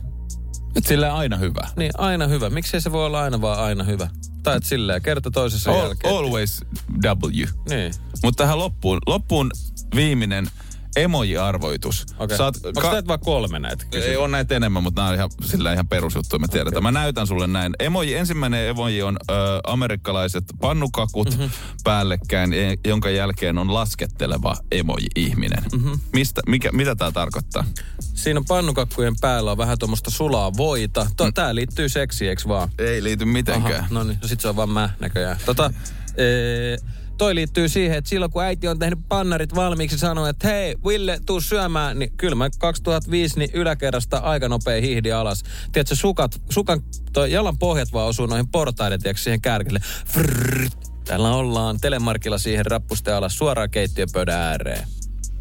Et 0.77 0.85
sillä 0.85 1.15
aina 1.15 1.37
hyvä. 1.37 1.67
Niin, 1.75 1.91
aina 1.97 2.27
hyvä. 2.27 2.49
Miksei 2.49 2.81
se 2.81 2.91
voi 2.91 3.05
olla 3.05 3.21
aina 3.21 3.41
vaan 3.41 3.59
aina 3.59 3.83
hyvä? 3.83 4.09
Tai 4.43 4.57
et 4.57 4.63
silleen, 4.63 5.01
kerta 5.01 5.31
toisessa 5.31 5.71
All, 5.71 5.79
jälkeen. 5.79 6.13
always 6.13 6.61
W. 7.05 7.45
Niin. 7.69 7.93
Mutta 8.23 8.43
tähän 8.43 8.59
loppuun, 8.59 8.99
loppuun 9.07 9.51
viimeinen 9.95 10.47
emoji-arvoitus. 10.95 12.05
Okei. 12.19 12.37
Saat 12.37 12.55
Onko 12.65 12.81
ka- 12.81 12.91
näitä 12.91 13.07
vaan 13.07 13.19
kolme 13.19 13.59
näitä? 13.59 13.85
Ei 13.91 14.17
on 14.17 14.31
näitä 14.31 14.55
enemmän, 14.55 14.83
mutta 14.83 15.01
nämä 15.01 15.09
on 15.09 15.15
ihan, 15.15 15.29
sillä 15.43 15.73
ihan 15.73 15.87
perusjuttuja, 15.87 16.39
me 16.39 16.47
tiedetään. 16.47 16.77
Okay. 16.81 16.91
Mä 16.91 16.99
näytän 16.99 17.27
sulle 17.27 17.47
näin. 17.47 17.73
Emoji, 17.79 18.13
ensimmäinen 18.15 18.67
emoji 18.67 19.01
on 19.01 19.17
ö, 19.31 19.33
amerikkalaiset 19.67 20.43
pannukakut 20.61 21.29
mm-hmm. 21.29 21.49
päällekkäin, 21.83 22.53
e- 22.53 22.75
jonka 22.87 23.09
jälkeen 23.09 23.57
on 23.57 23.73
lasketteleva 23.73 24.55
emoji-ihminen. 24.71 25.63
Mm-hmm. 25.73 25.99
Mistä, 26.13 26.41
mikä, 26.47 26.71
mitä 26.71 26.95
tämä 26.95 27.11
tarkoittaa? 27.11 27.63
Siinä 27.99 28.39
on 28.39 28.45
pannukakkujen 28.45 29.15
päällä 29.21 29.51
on 29.51 29.57
vähän 29.57 29.79
tuommoista 29.79 30.11
sulaa 30.11 30.51
voita. 30.57 31.07
To, 31.17 31.25
Mm. 31.25 31.33
Tää 31.33 31.55
liittyy 31.55 31.89
seksiin, 31.89 32.29
eikö 32.29 32.41
vaan? 32.47 32.69
Ei 32.79 33.03
liity 33.03 33.25
mitenkään. 33.25 33.79
Aha, 33.79 33.87
no 33.91 34.03
niin, 34.03 34.17
no 34.21 34.27
sit 34.27 34.39
se 34.41 34.47
on 34.47 34.55
vaan 34.55 34.69
mä 34.69 34.89
näköjään. 34.99 35.37
Tota, 35.45 35.73
ee, 36.17 36.77
toi 37.17 37.35
liittyy 37.35 37.69
siihen, 37.69 37.97
että 37.97 38.09
silloin 38.09 38.31
kun 38.31 38.43
äiti 38.43 38.67
on 38.67 38.79
tehnyt 38.79 38.99
pannarit 39.09 39.55
valmiiksi 39.55 39.97
sanoi, 39.97 40.29
että 40.29 40.47
hei, 40.47 40.75
Ville, 40.87 41.19
tuu 41.25 41.41
syömään, 41.41 41.99
niin 41.99 42.11
kyllä 42.17 42.35
mä 42.35 42.49
2005 42.59 43.39
niin 43.39 43.49
yläkerrasta 43.53 44.17
aika 44.17 44.49
nopea 44.49 44.81
hihdi 44.81 45.11
alas. 45.11 45.43
Tiedätkö, 45.71 45.95
sukat, 45.95 46.41
sukan, 46.49 46.81
toi 47.13 47.31
jalan 47.31 47.57
pohjat 47.57 47.93
vaan 47.93 48.07
osuu 48.07 48.25
noihin 48.25 48.47
portaiden, 48.47 49.01
tiedätkö, 49.01 49.21
siihen 49.23 49.41
kärkille. 49.41 49.79
Frrrr. 50.05 50.69
Täällä 51.05 51.35
ollaan 51.35 51.79
telemarkilla 51.81 52.37
siihen 52.37 52.65
rappuste 52.65 53.13
alas 53.13 53.37
suoraan 53.37 53.69
keittiöpöydän 53.69 54.39
ääreen. 54.39 54.87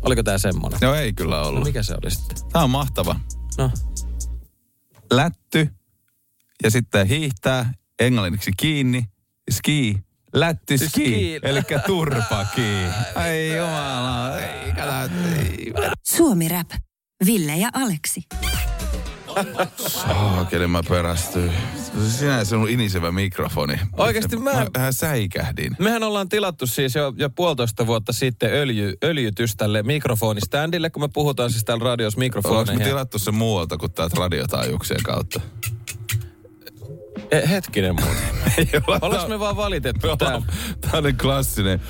Oliko 0.03 0.23
tää 0.23 0.39
semmonen? 0.39 0.79
No 0.83 0.95
ei 0.95 1.13
kyllä 1.13 1.43
ollut. 1.43 1.61
No 1.61 1.65
mikä 1.65 1.83
se 1.83 1.95
oli 2.03 2.11
sitten? 2.11 2.37
Tämä 2.53 2.65
on 2.65 2.71
mahtava. 2.71 3.17
No, 3.59 3.71
Lätty 5.13 5.69
ja 6.63 6.71
sitten 6.71 7.07
hiihtää 7.07 7.73
englanniksi 7.99 8.51
kiinni, 8.57 9.05
ski, 9.51 9.99
lätty 10.35 10.79
Siis 10.79 10.93
eli 11.43 11.61
turpaki. 11.87 12.63
Ai 13.15 13.57
jumala. 13.57 14.31
Suomi 16.03 16.49
Rap. 16.49 16.71
Ville 17.27 17.57
ja 17.57 17.69
Aleksi. 17.75 18.23
Saakeli 19.89 20.67
mä 20.67 20.81
perästyin. 20.89 21.53
Sinä 22.09 22.39
ja 22.39 22.45
sun 22.45 22.69
inisevä 22.69 23.13
mikrofoni. 23.13 23.81
Oikeesti 23.97 24.37
mä- 24.37 24.53
Mä 24.53 24.67
vähän 24.77 24.93
säikähdin. 24.93 25.77
Mehän 25.79 26.03
ollaan 26.03 26.29
tilattu 26.29 26.67
siis 26.67 26.95
jo, 26.95 27.13
jo 27.17 27.31
puolitoista 27.31 27.87
vuotta 27.87 28.13
sitten 28.13 28.53
öljy, 28.53 28.95
öljytys 29.05 29.57
tälle 29.57 29.83
mikrofoniständille, 29.83 30.91
kun 30.91 31.03
me 31.03 31.09
puhutaan 31.15 31.51
siis 31.51 31.65
täällä 31.65 31.85
radios 31.85 32.15
Onko 32.15 32.19
me 32.21 32.25
mikrofoneihin. 32.25 32.83
tilattu 32.85 33.19
se 33.19 33.31
muualta 33.31 33.77
kuin 33.77 33.93
täältä 33.93 34.17
radiotaajuuksien 34.19 35.03
kautta? 35.03 35.41
E, 37.31 37.49
hetkinen 37.49 37.95
muuten. 37.95 38.34
Ollaanko 39.03 39.29
me 39.29 39.39
vaan 39.41 39.57
valitettu 39.57 40.07
Tää 40.07 40.17
tää? 40.17 40.37
on, 40.37 40.43
tää 40.81 40.91
on 40.95 41.17
klassinen. 41.23 41.81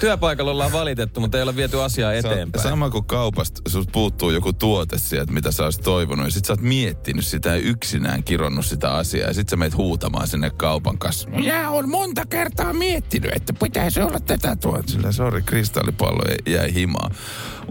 Työpaikalla 0.00 0.50
ollaan 0.50 0.72
valitettu, 0.72 1.20
mutta 1.20 1.38
ei 1.38 1.42
olla 1.42 1.56
viety 1.56 1.82
asiaa 1.82 2.12
eteenpäin. 2.12 2.62
sama 2.62 2.90
kuin 2.90 3.04
kaupasta, 3.04 3.60
sus 3.68 3.86
puuttuu 3.92 4.30
joku 4.30 4.52
tuote 4.52 4.98
sieltä, 4.98 5.32
mitä 5.32 5.50
sä 5.52 5.64
olisit 5.64 5.82
toivonut. 5.84 6.24
Ja 6.26 6.30
sit 6.30 6.44
sä 6.44 6.52
oot 6.52 6.60
miettinyt 6.60 7.26
sitä 7.26 7.48
ja 7.48 7.56
yksinään 7.56 8.24
kironnut 8.24 8.66
sitä 8.66 8.92
asiaa. 8.92 9.28
Ja 9.28 9.34
sit 9.34 9.48
sä 9.48 9.56
meet 9.56 9.76
huutamaan 9.76 10.26
sinne 10.28 10.50
kaupan 10.50 10.98
kanssa. 10.98 11.28
Minä 11.30 11.70
on 11.70 11.88
monta 11.88 12.26
kertaa 12.26 12.72
miettinyt, 12.72 13.30
että 13.34 13.52
pitäisi 13.52 14.00
olla 14.00 14.20
tätä 14.20 14.56
tuota. 14.56 14.82
Sillä 14.86 15.12
sori, 15.12 15.42
kristallipallo 15.42 16.22
jäi- 16.28 16.52
jäi 16.54 16.74
himaan. 16.74 17.14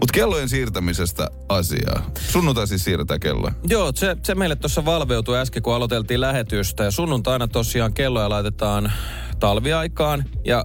Mutta 0.00 0.12
kellojen 0.12 0.48
siirtämisestä 0.48 1.30
asiaa. 1.48 2.10
Sunnuntai 2.28 2.66
siis 2.66 2.84
siirretään 2.84 3.20
kelloja. 3.20 3.52
Joo, 3.68 3.92
se, 3.94 4.16
se 4.22 4.34
meille 4.34 4.56
tuossa 4.56 4.84
valveutui 4.84 5.38
äsken, 5.38 5.62
kun 5.62 5.74
aloiteltiin 5.74 6.20
lähetystä. 6.20 6.84
Ja 6.84 6.90
sunnuntaina 6.90 7.48
tosiaan 7.48 7.94
kelloja 7.94 8.28
laitetaan 8.28 8.92
talviaikaan. 9.40 10.24
Ja 10.44 10.64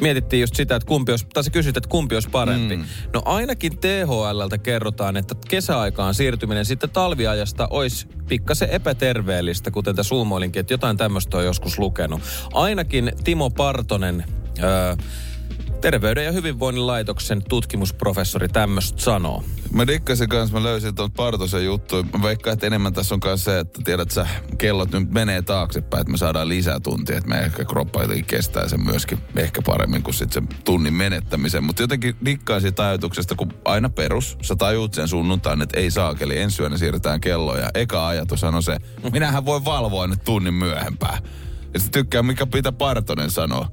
mietittiin 0.00 0.40
just 0.40 0.54
sitä, 0.54 0.76
että 0.76 0.86
kumpi 0.86 1.12
olisi, 1.12 1.26
tai 1.34 1.42
kysyt, 1.52 1.76
että 1.76 1.88
kumpi 1.88 2.14
olisi 2.14 2.28
parempi. 2.30 2.76
Mm. 2.76 2.84
No 3.14 3.22
ainakin 3.24 3.78
THLltä 3.78 4.58
kerrotaan, 4.58 5.16
että 5.16 5.34
kesäaikaan 5.48 6.14
siirtyminen 6.14 6.64
sitten 6.64 6.90
talviajasta 6.90 7.68
olisi 7.70 8.06
pikkasen 8.28 8.70
epäterveellistä, 8.70 9.70
kuten 9.70 9.96
tässä 9.96 10.08
suumoilinkin, 10.08 10.60
että 10.60 10.74
jotain 10.74 10.96
tämmöistä 10.96 11.36
on 11.36 11.44
joskus 11.44 11.78
lukenut. 11.78 12.20
Ainakin 12.52 13.12
Timo 13.24 13.50
Partonen, 13.50 14.24
öö, 14.62 14.96
Terveyden 15.80 16.24
ja 16.24 16.32
hyvinvoinnin 16.32 16.86
laitoksen 16.86 17.42
tutkimusprofessori 17.48 18.48
tämmöistä 18.48 19.00
sanoo. 19.00 19.44
Mä 19.72 19.86
dikkasin 19.86 20.28
kanssa, 20.28 20.58
mä 20.58 20.62
löysin 20.62 20.94
tuon 20.94 21.12
Partosen 21.12 21.64
juttu. 21.64 22.02
Mä 22.02 22.22
veikkaan, 22.22 22.54
että 22.54 22.66
enemmän 22.66 22.92
tässä 22.92 23.14
on 23.14 23.20
kanssa 23.20 23.50
se, 23.50 23.58
että 23.58 23.80
tiedät 23.84 24.10
sä, 24.10 24.26
kellot 24.58 24.90
nyt 24.90 25.10
menee 25.10 25.42
taaksepäin, 25.42 26.00
että 26.00 26.10
me 26.10 26.16
saadaan 26.16 26.48
lisää 26.48 26.80
tuntia, 26.80 27.16
että 27.16 27.28
me 27.28 27.38
ehkä 27.38 27.64
kroppa 27.64 28.02
jotenkin 28.02 28.24
kestää 28.24 28.68
sen 28.68 28.84
myöskin 28.84 29.18
ehkä 29.36 29.62
paremmin 29.66 30.02
kuin 30.02 30.14
sitten 30.14 30.48
sen 30.48 30.58
tunnin 30.64 30.94
menettämisen. 30.94 31.64
Mutta 31.64 31.82
jotenkin 31.82 32.16
dikkaan 32.24 32.60
siitä 32.60 32.88
ajatuksesta, 32.88 33.34
kun 33.34 33.52
aina 33.64 33.88
perus, 33.88 34.38
sä 34.42 34.56
tajuut 34.56 34.94
sen 34.94 35.08
sunnuntain, 35.08 35.62
että 35.62 35.80
ei 35.80 35.90
saakeli, 35.90 36.38
ensi 36.38 36.62
yönä 36.62 36.76
siirretään 36.76 37.20
kelloja. 37.20 37.70
Eka 37.74 38.08
ajatushan 38.08 38.54
on 38.54 38.62
se, 38.62 38.76
minähän 39.12 39.44
voi 39.44 39.64
valvoa 39.64 40.06
nyt 40.06 40.24
tunnin 40.24 40.54
myöhempää. 40.54 41.18
Ja 41.74 41.80
sitten 41.80 42.02
tykkää, 42.02 42.22
mikä 42.22 42.46
pitää 42.46 42.72
Partonen 42.72 43.30
sanoa. 43.30 43.68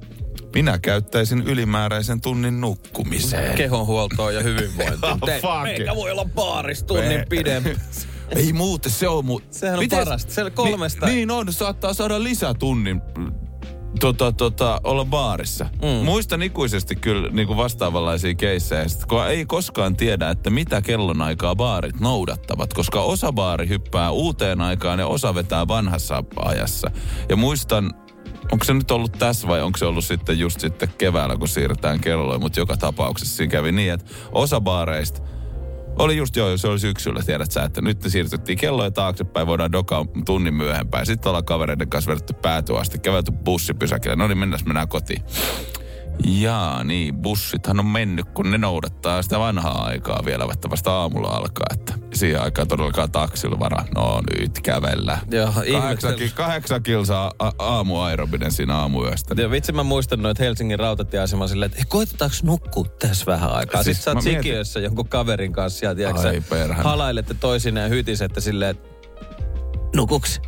Minä 0.54 0.78
käyttäisin 0.78 1.42
ylimääräisen 1.42 2.20
tunnin 2.20 2.60
nukkumiseen. 2.60 3.56
Kehonhuoltoa 3.56 4.32
ja 4.32 4.42
hyvinvointia. 4.42 4.98
Oh, 5.22 5.40
fuck 5.40 5.62
Meikä 5.62 5.94
voi 5.96 6.10
olla 6.10 6.24
baarissa 6.34 6.86
tunnin 6.86 7.18
Me- 7.20 7.26
pidempi. 7.28 7.76
Ei 8.36 8.52
muuten, 8.52 8.92
se 8.92 9.08
on 9.08 9.24
mu... 9.24 9.40
Sehän 9.50 9.78
on 9.78 9.84
parasta. 9.90 10.32
Se 10.32 10.44
on 10.44 10.52
kolmesta- 10.52 11.06
Niin, 11.06 11.14
niin 11.16 11.30
on, 11.30 11.52
saattaa 11.52 11.94
saada 11.94 12.22
lisätunnin 12.22 13.00
tota, 14.00 14.32
tota, 14.32 14.80
olla 14.84 15.04
baarissa. 15.04 15.64
Mm. 15.82 16.04
Muistan 16.04 16.42
ikuisesti 16.42 16.96
kyllä 16.96 17.28
niin 17.30 17.46
kuin 17.46 17.56
vastaavanlaisia 17.56 18.34
keissejä, 18.34 18.84
kun 19.08 19.26
ei 19.26 19.46
koskaan 19.46 19.96
tiedä, 19.96 20.30
että 20.30 20.50
mitä 20.50 20.80
kellonaikaa 20.82 21.56
baarit 21.56 22.00
noudattavat, 22.00 22.74
koska 22.74 23.00
osa 23.02 23.32
baari 23.32 23.68
hyppää 23.68 24.10
uuteen 24.10 24.60
aikaan 24.60 24.98
ja 24.98 25.06
osa 25.06 25.34
vetää 25.34 25.68
vanhassa 25.68 26.24
ajassa. 26.44 26.90
Ja 27.28 27.36
muistan, 27.36 27.90
onko 28.52 28.64
se 28.64 28.74
nyt 28.74 28.90
ollut 28.90 29.12
tässä 29.12 29.48
vai 29.48 29.62
onko 29.62 29.78
se 29.78 29.86
ollut 29.86 30.04
sitten 30.04 30.38
just 30.38 30.60
sitten 30.60 30.88
keväällä, 30.98 31.36
kun 31.36 31.48
siirretään 31.48 32.00
kelloja, 32.00 32.38
mutta 32.38 32.60
joka 32.60 32.76
tapauksessa 32.76 33.36
siinä 33.36 33.50
kävi 33.50 33.72
niin, 33.72 33.92
että 33.92 34.06
osa 34.32 34.60
baareista 34.60 35.22
oli 35.98 36.16
just 36.16 36.36
joo, 36.36 36.56
se 36.56 36.68
oli 36.68 36.78
syksyllä, 36.78 37.22
tiedät 37.22 37.50
sä, 37.50 37.62
että 37.62 37.80
nyt 37.80 38.02
siirtyttiin 38.06 38.58
kelloja 38.58 38.90
taaksepäin, 38.90 39.46
voidaan 39.46 39.72
dokaa 39.72 40.06
tunnin 40.26 40.54
myöhempään. 40.54 41.06
Sitten 41.06 41.30
ollaan 41.30 41.44
kavereiden 41.44 41.88
kanssa 41.88 42.10
vedetty 42.10 42.32
päätyä 42.32 42.78
asti, 42.78 42.98
kävelty 42.98 43.32
bussipysäkille. 43.32 44.16
No 44.16 44.28
niin, 44.28 44.38
mennäs 44.38 44.64
mennään 44.64 44.88
kotiin. 44.88 45.22
Jaa, 46.24 46.84
niin, 46.84 47.16
bussithan 47.16 47.80
on 47.80 47.86
mennyt, 47.86 48.26
kun 48.34 48.50
ne 48.50 48.58
noudattaa 48.58 49.22
sitä 49.22 49.38
vanhaa 49.38 49.84
aikaa 49.84 50.22
vielä, 50.24 50.46
että 50.52 50.70
vasta 50.70 50.92
aamulla 50.92 51.28
alkaa, 51.28 51.66
että 51.74 51.94
siihen 52.14 52.42
aikaan 52.42 52.68
todellakaan 52.68 53.10
taksilla 53.12 53.58
varaa. 53.58 53.84
No 53.94 54.20
nyt 54.40 54.60
kävellä. 54.60 55.18
Joo, 55.30 55.52
kahdeksan, 55.72 56.14
ki- 56.14 56.32
kahdeksan 56.34 56.82
kilsaa 56.82 57.32
a- 57.38 57.52
aamu 57.58 58.00
aerobinen 58.00 58.52
siinä 58.52 58.76
aamuyöstä. 58.76 59.34
Ja 59.38 59.50
vitsi 59.50 59.72
mä 59.72 59.82
muistan 59.82 60.22
noita 60.22 60.42
Helsingin 60.42 60.78
rautatieaseman 60.78 61.48
silleen, 61.48 61.66
että 61.66 61.78
"Hei, 61.78 61.86
koetetaanko 61.88 62.36
nukkua 62.42 62.84
tässä 62.98 63.26
vähän 63.26 63.50
aikaa. 63.52 63.82
Siis 63.82 63.96
Sitten 63.96 64.12
sä 64.12 64.18
oot 64.18 64.24
mietin- 64.24 64.42
sikiössä 64.42 64.80
jonkun 64.80 65.08
kaverin 65.08 65.52
kanssa 65.52 65.84
ja 65.86 65.94
tiedätkö, 65.94 66.28
Ai 66.28 66.34
sä 66.34 66.42
perhana. 66.50 66.82
halailette 66.90 67.34
toisineen 67.34 67.84
ja 67.84 67.88
hytisette 67.88 68.40
silleen, 68.40 68.70
että 68.70 68.88
nukuks? 69.96 70.40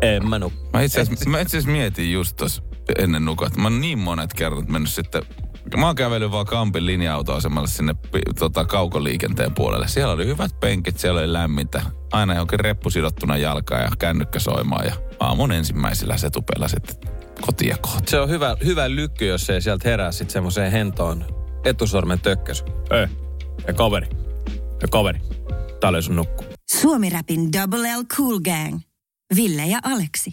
En 0.00 0.28
mä 0.28 0.38
nukku. 0.38 0.58
Mä 0.72 0.82
itse 0.82 1.00
asiassa, 1.00 1.70
mietin 1.70 2.12
just 2.12 2.36
tos 2.36 2.62
ennen 2.98 3.24
nukat. 3.24 3.56
Mä 3.56 3.62
oon 3.62 3.80
niin 3.80 3.98
monet 3.98 4.32
kerrat 4.32 4.68
mennyt 4.68 4.90
sitten 4.90 5.22
Mä 5.76 5.86
oon 5.86 5.96
kävellyt 5.96 6.30
vaan 6.30 6.46
Kampin 6.46 6.86
linja-autoasemalle 6.86 7.68
sinne 7.68 7.94
tota, 8.38 8.64
kaukoliikenteen 8.64 9.54
puolelle. 9.54 9.88
Siellä 9.88 10.12
oli 10.12 10.26
hyvät 10.26 10.60
penkit, 10.60 10.98
siellä 10.98 11.20
oli 11.20 11.32
lämmintä. 11.32 11.82
Aina 12.12 12.34
johonkin 12.34 12.60
reppu 12.60 12.90
sidottuna 12.90 13.36
jalkaan 13.36 13.82
ja 13.82 13.90
kännykkä 13.98 14.38
soimaan. 14.38 14.86
Ja 14.86 14.94
aamun 15.20 15.52
ensimmäisellä 15.52 16.16
setupella 16.16 16.68
sitten 16.68 16.96
kotia 17.40 17.76
kohti. 17.80 18.10
Se 18.10 18.20
on 18.20 18.28
hyvä, 18.28 18.56
hyvä 18.64 18.90
lykky, 18.90 19.26
jos 19.26 19.50
ei 19.50 19.62
sieltä 19.62 19.88
herää 19.88 20.12
sitten 20.12 20.32
semmoiseen 20.32 20.72
hentoon 20.72 21.24
etusormen 21.64 22.20
tökkäs. 22.20 22.64
Ei, 22.90 23.06
ei 23.68 23.74
kaveri. 23.74 24.06
Ei 24.82 24.88
kaveri. 24.90 25.20
Täällä 25.80 25.98
ei 25.98 26.02
sun 26.02 26.16
nukku. 26.16 26.44
Suomi 26.70 27.10
Rapin 27.10 27.52
Double 27.52 27.96
L 27.96 28.04
Cool 28.16 28.40
Gang. 28.40 28.80
Ville 29.36 29.66
ja 29.66 29.78
Aleksi. 29.84 30.32